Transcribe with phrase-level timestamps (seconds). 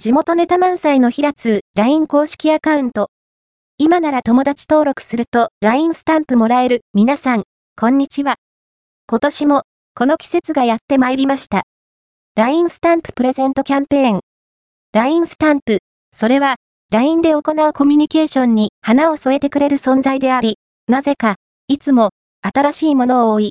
[0.00, 3.10] 地元ネタ満載の平津 LINE 公式アカウント。
[3.78, 6.82] 今なら友達登録すると LINE スタンプもらえる。
[6.94, 7.42] 皆さん、
[7.76, 8.36] こんにちは。
[9.08, 9.62] 今年も、
[9.96, 11.64] この季節がやってまいりました。
[12.36, 14.20] LINE スタンププレゼントキャンペーン。
[14.92, 15.80] LINE スタンプ、
[16.16, 16.54] それは、
[16.92, 21.34] LINE で行うコミュニケーションに花を添えてくれる存在であり、なぜか、
[21.66, 22.10] いつも、
[22.42, 23.46] 新しいものを追い、